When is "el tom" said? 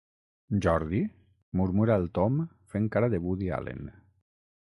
2.03-2.39